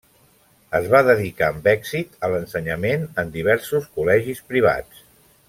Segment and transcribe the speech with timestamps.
[0.77, 5.07] Es va dedicar amb èxit a l'ensenyament en diversos col·legis privats.